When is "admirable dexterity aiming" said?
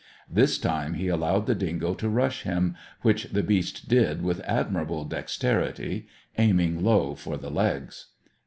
4.45-6.83